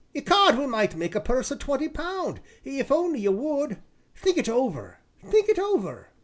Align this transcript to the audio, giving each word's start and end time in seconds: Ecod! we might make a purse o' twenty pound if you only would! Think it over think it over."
Ecod! 0.15 0.57
we 0.57 0.65
might 0.65 0.95
make 0.95 1.13
a 1.13 1.21
purse 1.21 1.51
o' 1.51 1.55
twenty 1.55 1.87
pound 1.87 2.39
if 2.63 2.89
you 2.89 2.95
only 2.95 3.27
would! 3.27 3.77
Think 4.15 4.39
it 4.39 4.49
over 4.49 4.97
think 5.23 5.47
it 5.47 5.59
over." 5.59 6.09